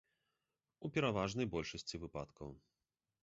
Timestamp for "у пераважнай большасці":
0.87-1.95